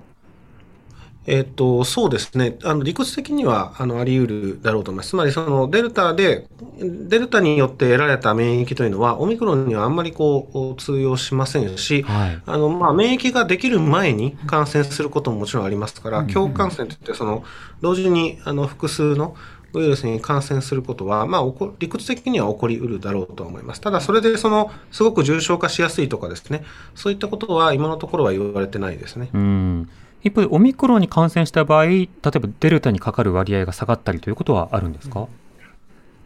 [1.27, 2.57] えっと、そうですね。
[2.63, 5.09] あの、理屈的には、あの、あり得るだろうと思います。
[5.09, 6.47] つまり、その、デルタで、
[6.79, 17.43] デルタによって得られた免疫というのは、オミクロンにはあんまりこう、通用しませんし、はい、あの、まあ、免疫ができる前に感染することももちろんありますから、共感染といって、その、
[17.81, 19.35] 同時に、あの、複数の、
[19.73, 21.43] ウイルスに感染することは、まあ、
[21.79, 23.81] 理屈的には起こりうるだろうと思います。
[23.81, 26.63] ただ、それで、その、すごく重症化しやすいとかですね、
[26.95, 29.29] そういったことは今のところは言われてないですね。
[29.33, 29.89] うん
[30.21, 35.27] 一方で、オミクロンに感染した場合、例えばデルタにかかる割合が下がったりということはあるんですか、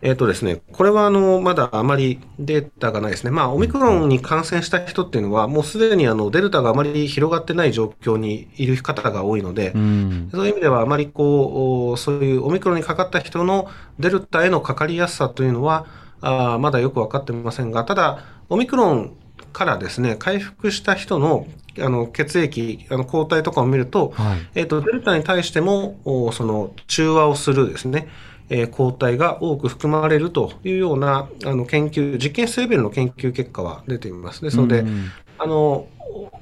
[0.03, 3.31] えっ、ー、とですね、これはあのまだあまりデータがないですね。
[3.31, 15.87] まあ、オミクロンに感染した人っていうのは、もうすでにあのデルタがあまり広がってない状況にいる方が多いので、うん、そういう意味ではあまりこう、そういうオミクロンにかかった人のデルタへのかかりやすさというのは、
[16.19, 19.15] あまだよく分かってませんが、ただ、オミクロン
[19.53, 21.47] からですね、回復した人の
[21.79, 25.97] あの血液、あの抗体とかを見ると、はい、えっ、ー、と、デルタに対しても、
[26.33, 28.09] その中和をするですね、
[28.49, 34.41] えー、抗体が多く含まれるというようなあの研究、実験室レベルの研究結果は出ています。
[34.41, 35.87] ですので、うん、あの、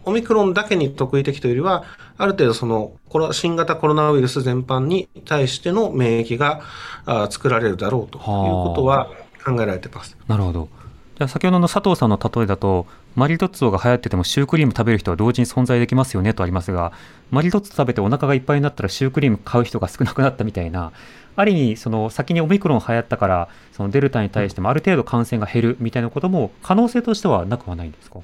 [0.04, 1.84] オミクロンだけに特異的というよりは、
[2.18, 2.94] ある程度その、
[3.32, 6.62] 新型コロナウイルス全般に対しての免疫が
[7.06, 9.10] あ作られるだろうということは
[9.44, 10.18] 考えられています。
[10.28, 10.70] なるほど。
[11.18, 16.94] じゃあ先ほどの佐藤さんの例えだと、マリトッツォが流行っててもシュークリーム食べる人は同時に存在できますよねとありますが、
[17.30, 20.92] マリトッツォ食べてお腹がいっぱいになったらシュークリーム買う人が少なくなったみたいな、
[21.36, 28.20] ある意味、その先にオミクロン流行ったから、そのデルタに対してもある程度感染が減るみたいなことも可能性としてはなくはないんですか？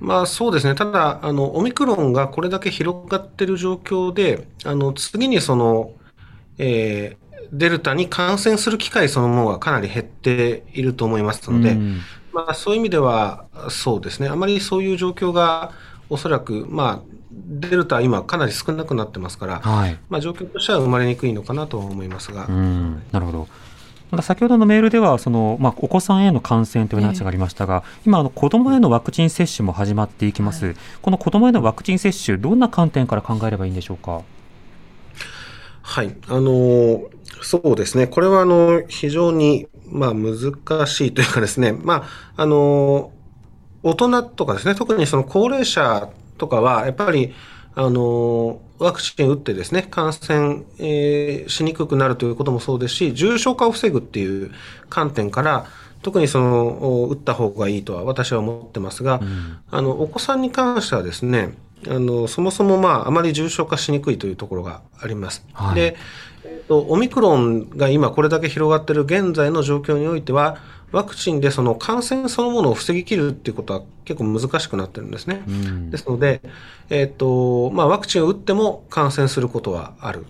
[0.00, 0.74] まあそうですね。
[0.74, 5.92] ただ、あの、オミクロンがこれだけ広がっている状況で、あの、次にその、
[6.58, 12.00] えー、デルタに感染する機会そのものがかなり減っていると思いますので、うん、
[12.32, 15.72] まあ、そういう意味では、そうですね、あまりそういう状況が
[16.10, 22.46] おそらく、まあ、デルタは今かなり少なくなってますから、はい、まあ、状況としては生まれにくいのかなと思いますが。
[22.48, 23.48] なるほど。
[24.10, 34.22] また先ほどのメールではその、まあ、お子さんへの感染という話がありましたが、えー、今あの、子どもへのワクチン接種も始まっていきます、はい、この子どもへのワクチン接種、どんな観点から考えればいいんでしょうか？
[35.82, 37.02] はい、あの
[37.42, 43.12] そうですね、これはあの非常にまあ、難しいというかですね、まあ、あの、
[43.82, 47.34] 大人とかですね、特にその高齢者とかは、やっぱり、
[47.74, 54.52] あの、ワクチン打ってですね、感染、えー、しにくくなるということもそうですし、重症化を防ぐっていう
[54.88, 55.66] 観点から、
[56.02, 61.54] 特にその、打った方がいいとは私は思ってますが、うん、あの、お子さんに関してはですね、
[61.88, 65.46] あのそもそも、まあ、あまり重症化しにくいというところがあります。
[65.52, 65.96] はいで、
[66.44, 70.58] えっと、オミクロンが今これだけ広がっている現在の状況においては、
[70.92, 75.42] ワクチンでその感染そのものを防ぎきるっていうことは結構難しくなってるんですね。
[75.46, 76.40] うんですので、
[76.90, 80.24] えっとまあ、ワクチンを打っても感染することはある。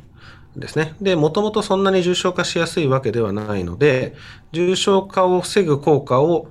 [0.56, 0.94] ですね。
[1.00, 4.14] で、もともとそんなに重症化しやすいわけではないので、
[4.52, 6.48] 重症化を防ぐ効果を、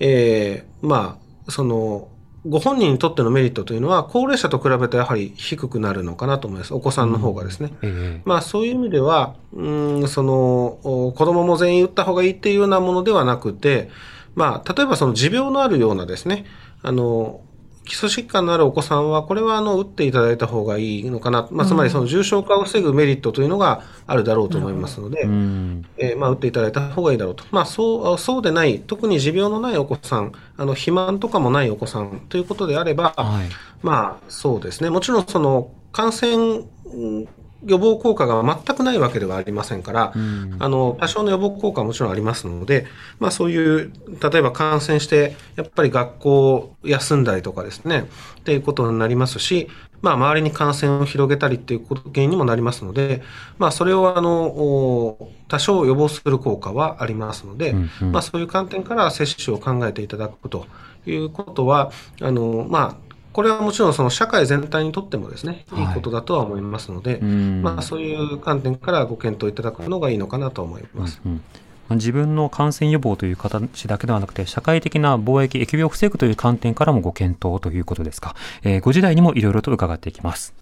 [0.00, 2.08] えーまあ、その、
[2.46, 6.74] ご本人にとってのメリットというのは、高齢者と比べてやはり低くなるのかなと思います。
[6.74, 7.72] お子さんの方がですね。
[7.82, 13.88] ええまあそういう意味では、うーん、その、お子供も全員打った方がいいっていうようなものではなくて、
[14.34, 16.44] まあ、例えばその持病のあるようなですね、
[16.82, 17.40] あの、
[17.84, 21.48] 基礎疾患のあるお子さんは、これはあの、打っていただいた方がいいのかな。
[21.50, 27.44] まあ、つまりその重症化を防ぐメリットというのがあるだろうと思いますので、うんえーまあ、打っていただいた方がいいだろうと。
[27.50, 33.48] まあ、そう、そうでない、特に持病のないお子さん、あの、肥満とかもないお子さんということであれば、はい
[33.82, 34.90] まあ、そうですね。
[34.90, 37.28] もちろん、その、感染うん
[37.66, 40.56] 予防効果が全くないわけではありませんから、うん。
[40.58, 42.86] あの、多少の予防効果はもちろんありますので、
[43.18, 48.08] まあそういう、例えば感染して、やっぱり学校を休んだりとかですね、
[48.40, 49.68] っていうことになりますし、
[50.02, 53.22] まあ周りに感染を広げたりっていうこと原因にもなりますので、
[53.58, 58.12] まあそれをあの、お多少予防する効果はありますので、うんうん。
[58.12, 60.66] まあそういう観点から接種を考えていただくと
[61.06, 63.03] いうことは、あの、まあ、
[63.34, 71.20] これはもちろんその社会全体にとってもですね、いいことだとは思いますので、うんまあそういう観点からご検討いただくのがいいのかなと思います。
[71.26, 71.42] うん
[71.88, 78.36] まあ自分の感染予防という形だけではなくて、社会的な防疫、疫病を防ぐという観点からもご検討ということですか。
[78.62, 80.54] えー、5時台にもいろいろと伺っていきます。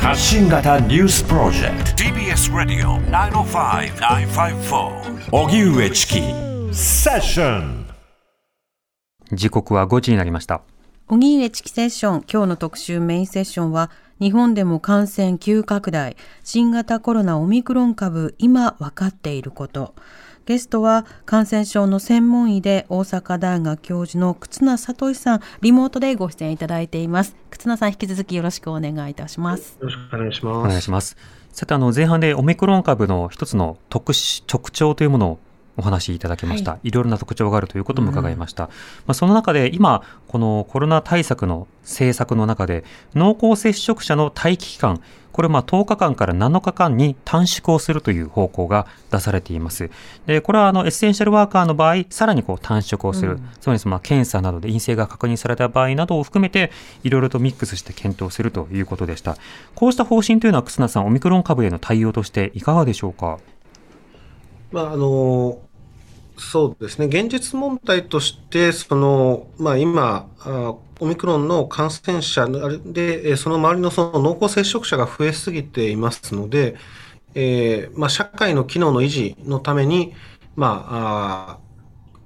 [0.00, 6.22] 発信型ニュースプロジェク TBS Radio 905-954ト荻上チキ
[6.72, 7.88] セッション
[9.32, 10.62] 時刻は5時になりました。
[11.10, 13.90] 荻上チキセッション今日の特集メインセッションは
[14.20, 19.94] 日本でも感染急拡大新型コロナオミクロン株今分かっていること
[20.44, 30.68] ゲストは感染症の専門医で大阪大学教授の忽那聡さんリモートでご出演いただいています忽那さん引き続きよろしくお願いいたしますよろしくお願いしおます。
[30.68, 31.16] 願いします。
[31.52, 35.38] さて、あの、前半でオミクロン株の一つの特殊特徴というものを
[35.78, 38.64] お話しいただきました。、はいろいろな特徴があるということも伺いました。
[38.64, 38.72] ま
[39.12, 45.00] あ、その中で今、このコロナ対策の政策の中で、濃厚接触者の待機期間、
[45.32, 49.88] これをまあ10日間から7日間に短縮をするという方向が出されています。
[50.26, 53.32] で、これはあのエッセンシャルワーカーの場合、さらにこう短縮をする。
[53.32, 56.72] うんつまりそのまあ検査などで陰性が確認された場合などを含めて、
[57.04, 59.36] いろいろとミックスして検討するということでした。
[59.76, 63.38] こうした方針というのは、忽那さん、オミクロン株への対応としていかがでしょうか？
[64.72, 65.60] まあ、あの、
[66.40, 67.06] そうですね。
[67.06, 76.76] 現実問題として、その、まあ今、あオミクロンの感染者で、えーその周りのその濃厚接触者が増えすぎていますので、
[77.34, 80.14] えーまあ社会の機能の維持のために、
[80.56, 81.58] まあ、あ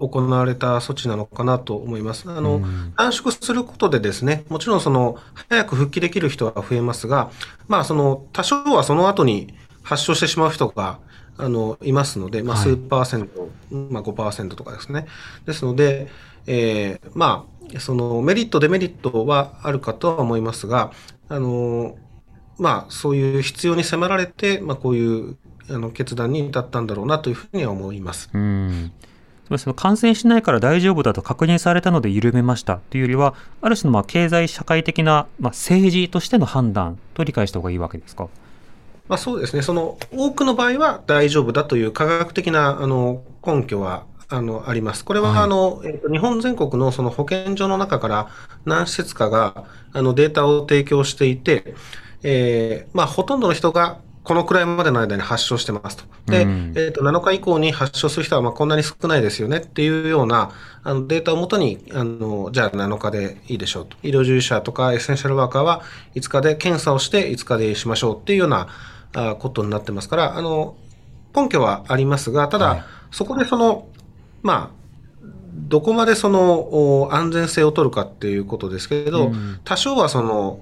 [0.00, 2.30] ー行われた措置なのかなと思います。
[2.30, 5.16] あの、うん短縮することでですね、もちろんその、
[5.48, 7.30] 早く復帰できる人は増えますが、
[7.68, 10.98] まあその、多少はその後に発症してしまう人が、
[11.42, 13.50] あの、いますので、まあはい数パーセント、
[13.90, 15.06] まあ5%とかですね。
[15.44, 16.08] ですので、
[16.46, 20.92] えーまあ、そのメリット、デメリットはあるかとは思いますが、
[21.28, 21.96] あの、
[22.58, 25.36] まあ、そういう必要に迫られて、まあ、こういう
[25.68, 28.30] あの決断に至ったんだろうなというふうには思います。
[28.32, 28.92] うん。
[29.58, 38.28] その感染しないから大丈夫だと確認されたので緩めましたというよりは、ある種のまあ経済社会的な、まあ、政治としての判断と理解した方がいいわけですか？
[39.12, 39.60] まあ、そうですね。
[39.60, 45.04] その多くの場合は大丈夫だという科学的なあの根拠はあのあります。
[45.04, 48.28] これはいはあの、えっと日本全国のその保健所の中から
[48.64, 51.74] 何施設かがあのデータを提供していて、
[52.22, 56.04] えーまあ、ほとんどの人がこのくらいまでの間に発症してますと。
[56.28, 60.52] で、うんえっと7日以降に発症する人はまあこんなに少ないですよねっていうような
[60.84, 63.98] あのデータをもとにあの、じゃあ7日でいいでしょうと。
[64.02, 65.82] 医療従事者とかエッセンシャルワーカーは
[66.14, 68.91] 5日で検査をして5日でしましょうっていうようなあ
[69.38, 70.76] ことになってますから、あの、
[71.34, 72.84] 根拠はありますが、ただ、はい。
[73.10, 73.88] そこでその、
[74.42, 74.82] まあ、
[75.52, 79.60] どこまでそのお安全性を取るかっていうことですけれど、うん。
[79.64, 80.60] 多少はその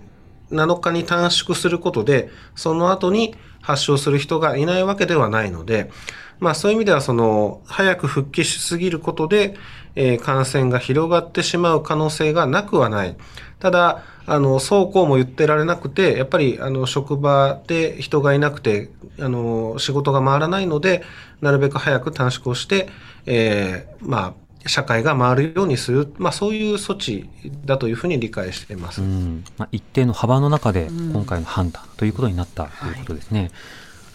[0.50, 5.90] 7日に短縮することで、その後に発症する人がいないわけではないので、
[6.38, 9.56] まあそういう意味ではその早く復帰しすぎることで、
[10.00, 13.16] えー感染が広がってしまう可能性がなくはない。
[13.58, 18.88] ただ、あの、そうこうも言ってられなくて、やっぱりあの職場で人がいなくて、
[19.18, 21.02] あの、仕事が回らないので、
[21.42, 22.88] なるべく早く短縮をして、
[23.26, 24.34] えーま
[24.64, 27.28] あ、社会が回るようにする、まあ、そういう措置
[27.66, 29.02] だというふうに理解しています。
[29.02, 33.50] うんまあ、一定の幅の中で今回の判断ということになったということですね。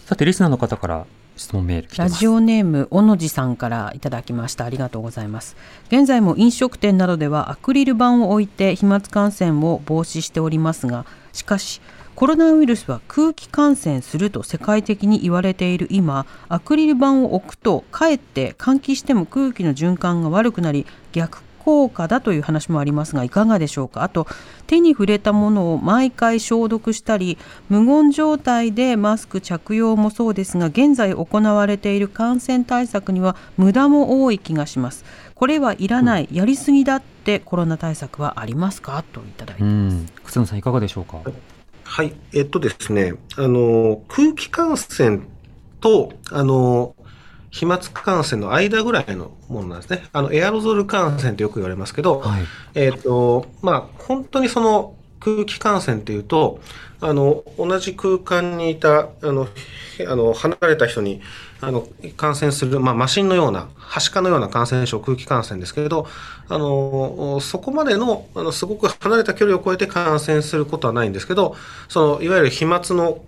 [0.06, 1.06] さてリスナーの方から
[1.36, 4.64] 質問メールラジオネーム小野寺さんからいただきました。
[4.64, 5.56] ありがとうございます。
[5.88, 11.80] 現在も飲食店などではアクリル板を置いて飛沫感染を防止しておりますがしかし
[12.14, 15.86] コロナウイルスは空気感染すると世界的に言われている。
[15.90, 24.04] 今アクリル板を置くとかえって換気しても空気の循環が悪くなり逆効果だという話もありますがいかがでしょうか？
[24.04, 24.28] あと
[24.68, 27.38] 手に触れたものを毎回消毒したり
[27.68, 35.04] 無言状態でマスク着用もそうですが現在行われている感染対策には無駄も多い気がします。
[35.34, 39.04] これはいらない、やりすぎだってコロナ対策はありますか？
[39.12, 40.06] といただいてうます、ん。
[40.24, 41.18] 忽那さんいかがでしょうか？
[41.82, 42.14] はい。
[42.32, 45.20] えっとですね、あの、空気感染
[45.80, 46.95] と、あの、
[47.56, 50.04] 飛沫感染の間ぐらいのものなんですね。
[50.12, 52.42] あの、エアロゾル感染ってよく言われますけど、はい。
[52.74, 56.60] えっと、まあ、本当にその空気感染っていうと、
[57.00, 59.48] あの、同じ空間にいた、あの、
[59.98, 61.22] へあの離れた人に、
[61.62, 61.86] あの、
[62.18, 66.06] 感染する、まあ、マシンのような、はしかのような感染症、空気感染ですけれど、
[66.50, 71.56] あの、そこまでの、あの、すごく離れた距離を超えて感染することはないんですけど、
[71.88, 73.22] その、いわゆる飛沫の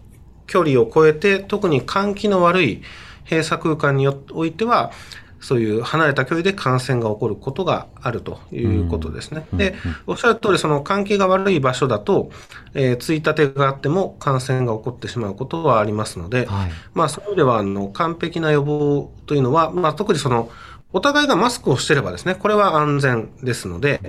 [0.46, 2.82] 距離を超えて、特に換気の悪い
[3.28, 4.92] 閉鎖空間においては、
[5.40, 9.46] そういう離れた距離で感染が起こることがあるということですね。
[9.52, 9.74] で、
[10.06, 12.30] おっしゃる通り、その換気が悪い場所だと、
[12.74, 16.70] えー、ついたてがあっても感染が起こってしまうことはありますので、はい。
[16.94, 20.50] まあ、そういう意味では、あの、完璧な予防というのは、まあ、特にその、
[20.92, 24.00] お互いがマスクをしてればですね、これは安全ですので、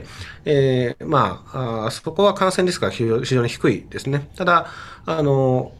[0.45, 4.29] えーまあ、あーそこは感染リスクが非常に低いですね。
[4.37, 4.67] ただ、
[5.05, 5.73] あの、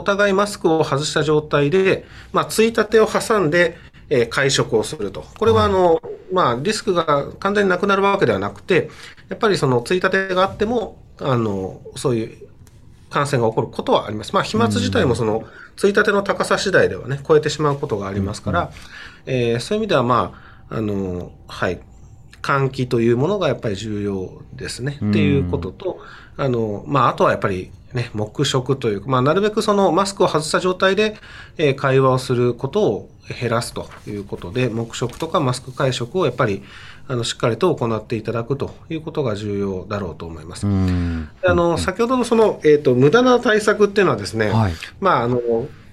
[0.00, 3.76] お互いマスクを外した状態で、まあ、ついたてを挟んで、
[4.08, 5.24] えー会食をすると。
[5.38, 8.90] これは、あの、まあ、リスクが完全になくなるわけではなくて、
[9.28, 12.48] やっぱりその、ついたてがあっても、あの、そういう
[13.08, 14.34] 感染が起こることはあります。
[14.34, 15.44] まあ、飛沫自体もその、
[15.76, 18.70] ついたての高さ次第ではね、超えてしまうことがありますから、
[19.26, 21.80] えーそういう意味では、まあ、あの、はい、
[22.42, 24.96] 換気というものがやっぱり重要ですね。
[24.96, 26.00] っていうことと、
[26.36, 31.16] あの、まあ、あとはやっぱりね、黙食というか、まあ、なるべくそのマスクを外した状態で、
[31.58, 33.10] えー会話をすることを
[33.40, 36.62] 減らすということで、黙食とかマスク会食をやっぱり、
[37.08, 40.66] あの、しっかりと行っていただくということが重要だろうと思います。
[40.66, 44.72] あの、先ほどのその、えっ、と、無駄な対策っていうのはですね、はい。
[45.00, 45.40] まあ、あの、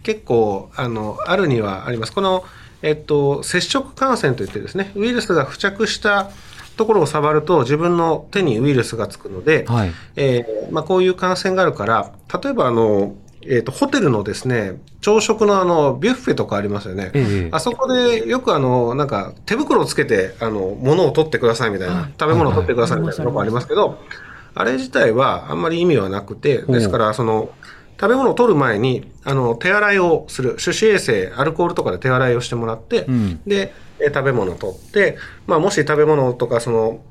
[0.03, 2.13] 結構、あの、あるにはあります。
[2.13, 2.43] この、
[2.81, 6.29] えっと、接触感染といってですね、ウイルスが付着した
[6.77, 9.91] ところを触ると自分の手にウイルスがつくので、はい。
[10.15, 12.11] えーまあ、こういう感染があるから、
[12.41, 17.11] 例えばあの、えっと、ホテルのですね、朝食のあの、ビュッフェとかありますよね。
[17.13, 17.49] ええ。
[17.51, 22.13] あそこでよくあの、なんか手袋をつけて、あの、物を取ってくださいみたいな、はい。
[22.19, 23.97] 食べ物を取ってくださいみたいなとこありますけど、
[24.53, 27.49] あれ自体はあんまり意味はなくて、ですから、その、
[27.99, 30.57] 食べ物を取る前に、あの、手洗いをする。
[30.63, 35.17] 手指衛生、アルコールとかで手洗いをしてもらって、うんで、え食べ物を取って、
[35.47, 37.01] まあ、もし食べ物とか、その、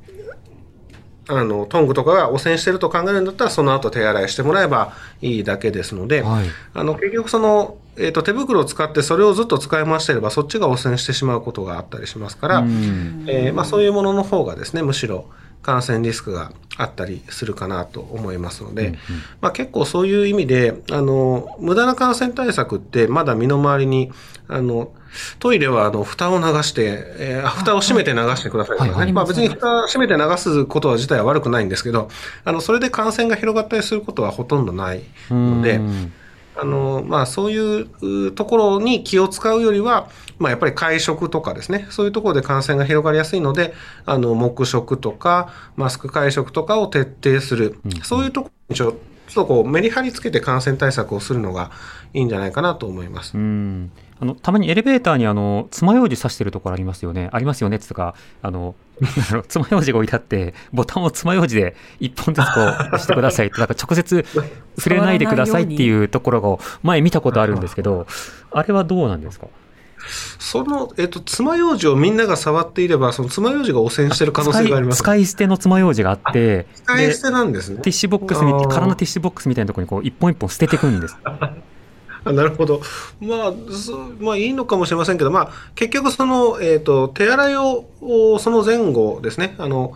[1.28, 6.46] あの、トングとかが汚染してると考えるんだったら、その後手洗いしてもらえばいいだけですので、はい。
[6.72, 15.26] あの、結局その、えっ、と、手袋を使ってそれをずっと使い回していれば、そっちが汚染してしまうことがあったりしますから、うんえーまあ、そういうものの方がですね、むしろ
[15.66, 18.96] 感染リスクがあったりするかなと思いますので、
[19.40, 24.12] まあ、結構そういう意味で、あの、無駄な感染対策ってまだ身の回りに、
[24.46, 24.92] あの、
[25.40, 29.12] トイレはあの蓋を流して、えーあ蓋を閉めて流してくださいとかね、はいはい。
[29.12, 32.10] まあ、別に蓋閉めて流すことは自体は悪くないんですけど、
[32.44, 36.12] あのそれで感染が広がったりすることはほとんどないので、うん
[36.58, 37.88] あの、まあ、そういう
[38.26, 47.78] うところに気を使うよりは、まあ、やっぱり会食とかですね、そういうところで感染が広がりやすいので、あの、黙食とか、マスク会食とかを徹底する。
[48.02, 48.92] そういうところにちょ
[49.28, 51.70] ちょっとこう、メリハリつけて感染対策をするのが
[52.14, 53.40] いいんじゃないかなと思いますう。
[53.40, 58.74] んあのたまにエレベーターにあの爪楊枝刺してるところありますよね、ありますよねっていうか、あの
[59.48, 64.24] 爪楊枝が置いてあって、ボタンを爪楊枝で一本ずつこう押してくださいって、 なんか直接
[64.78, 68.06] 触れないでくださいっていうところを前見たことあるんですけど、
[68.52, 69.48] あれはどうなんですか？
[70.38, 74.98] その、えっと、爪楊枝をみんなが触っていれば、その爪楊枝が汚染してる可能性があります。
[75.02, 77.90] 使い使い捨ての爪楊枝があって、で使い捨てなんですねティッ。
[77.92, 81.16] シュボックスに空のティッシュボックスみたいなところにこう一本一本捨てていくんです。
[82.26, 82.80] あ なるほど。
[83.20, 89.94] まあ、そまあいいのかもしれませんけど、まあ結局その、えっ、と、手洗いを、をその前後ですね、あの、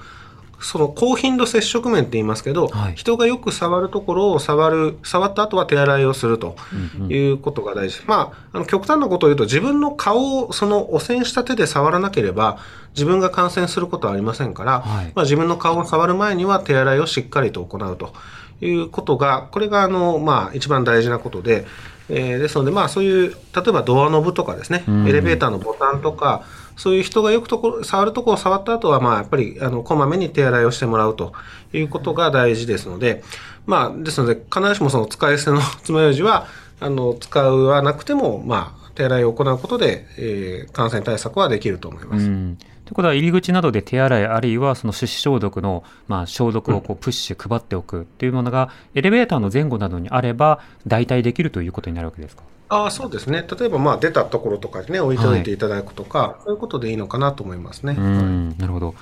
[0.60, 6.56] その高頻度接触面って言いますけど、はい人がよく触るところを触る、触った後は手洗いをすると
[6.98, 8.02] うんうんいうことが大事。
[8.06, 12.58] まあ、あの極端なことを言うと、自分の顔をその汚染した手で触らなければ、
[12.94, 18.12] 自分が感染することはありませんから、はいまあ、自分の顔を触る前には手洗いをしっかりと行うと
[18.60, 21.64] いうことが、これがあの、まあ、一番大事なことで、
[22.10, 23.36] えーですので、まあ、そういう、例
[23.68, 26.42] えばドアノブとかですね、うんエレベーターのボタンとか、
[26.76, 31.32] そういう人がよくところ触るところを触った後は、まあ、やっぱり、あの、こまめに手洗いをしてもらうと
[31.72, 33.22] いうことが大事ですので、
[33.66, 36.46] まあ、ですので、必ずしもその使い捨ての 爪楊枝は、
[36.80, 42.26] あの、使わなくても、まあ、手洗いを行うことで、えー感染対策はできると思います。
[42.26, 42.58] うん
[42.90, 52.42] ということは入り口などで手洗いあるいはその手指消毒の、まあ、消毒をこうプッシュ配っておくというものがエレベーターの前後などにあれば代替できるということになるわけですか？
[52.68, 53.46] ああ、そうですね。
[53.58, 57.94] 例えば、まあ、出たところとかにね、置いておいていただくとか、そういうことでいいのかなと思いますね。
[57.96, 58.96] うんなるほど。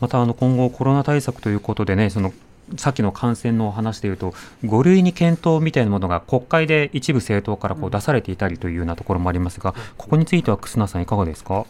[0.00, 2.32] またあの今後コロナ対策ということでねその
[2.76, 4.32] さっきの感染の話でいうと
[4.64, 11.64] 5類に検討みたいなものが国会で一部政党からこう出されていたりというようなところもありますがここについては忽那さんいかがですか？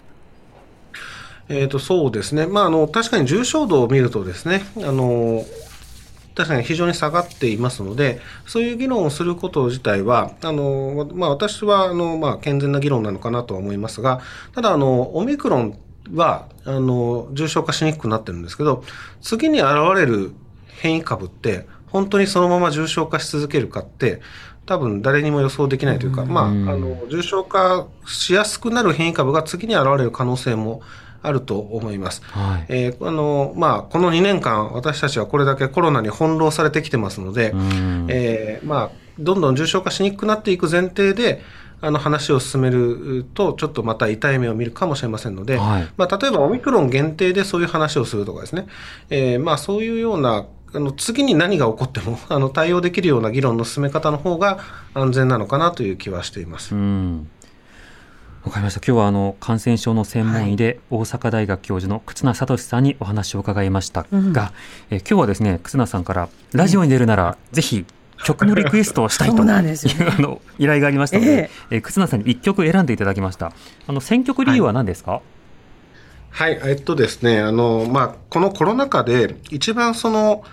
[1.48, 5.44] えー、とそうですね、まあ、あの確かに重症度を見るとですねあの
[6.36, 14.20] 確かに非常に下がっていますので、そういう議論をすること自体は、あのまあ、私はあの、まあ、健全な議論なのかなとは思いますが、
[14.54, 15.78] ただあの、オミクロン
[16.12, 18.84] はあの重症化しにくくなってるんですけど、
[19.22, 20.32] 次に現れる
[20.66, 24.20] 変異株って、本当にそのまま重症化し続けるかって、
[24.66, 30.82] 多分誰にも予想できないというか、まあ、あの重症化しやすくなる変異株が次に現れる可能性も
[31.26, 32.22] あると思います。
[32.24, 32.66] はい。
[32.68, 38.06] えーあのまあ、この2年間、私たちはこれだけコロナに翻弄されてきてますので、うん。
[38.08, 41.42] えーまあ、どんどん重症化しにくくなっていく前提で、
[41.80, 45.88] あの話を進めると、ちょっとまた痛い目を見るかもしれませんので、はい。
[45.96, 48.66] まあ、例えばオミクロン限定でそういう話をするとかですね、
[49.10, 54.58] えーまあ、そういうような、あの次に何が起こっても あの対応できるような議論の進め方の方が
[54.94, 56.74] 安全なのかなという気はしています。
[56.74, 57.28] うん
[58.46, 58.80] わかりました。
[58.86, 64.30] 今日はあの感染症の専門医で大阪大学教授の忽那聡さんにお話を伺いましたが、うん
[64.90, 67.84] え今日はですね忽那さんからラジオに出るならぜひ
[68.24, 73.52] 曲のリクエストをしたいというなんですよね あの依頼がありましたので、ええ忽那さんに一曲選んでいただきました。
[73.88, 75.20] あの選曲理由は何ですか？
[76.30, 80.44] はい、えっとですね、あの、まあ、このコロナ禍で一番その、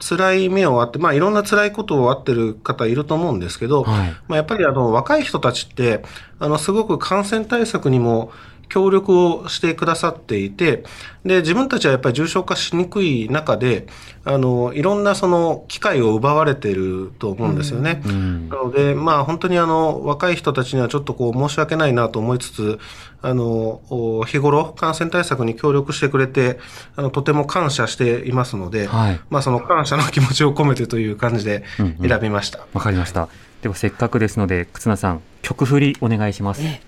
[0.00, 4.10] 辛い目をあって、まあ、いろんな辛いことをあってる方いると思うんですけど、はい。
[4.26, 6.02] まあ、やっぱりあの、若い人たちって、
[6.38, 8.32] あの、すごく感染対策にも
[8.70, 10.84] 協力をしてくださっていて、
[11.24, 13.86] で、自分たちはやっぱり重症化しにくい中で、
[14.24, 18.00] あの、いろんなその機会を奪われてると思うんですよね。
[18.06, 22.78] うんなので、まあ本当にあの、若い人たちにはちょっとこう申し訳ないなと思いつつ、
[23.20, 26.58] あの、お日頃感染対策に協力してくれて、
[26.96, 32.60] あの、とても感謝していますので、はいまあその感謝の気持ちを込めてという感じでうんうん選びました。
[32.72, 33.28] わかりました。
[33.62, 36.62] ではせっかくですので忽那さん曲振りお願いします。
[36.62, 36.80] え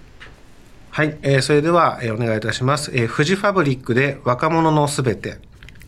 [0.95, 2.91] はい、えーそれでは、えーお願いいたします。
[2.95, 5.39] えー、フジファブリックで若者のすべて。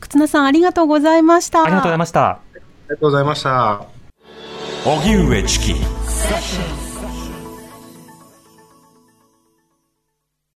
[0.00, 1.62] 忽那さんありがとうございました。
[1.62, 2.30] ありがとうございました。
[2.30, 3.84] ありがとうございました。
[4.86, 5.74] 荻上チキ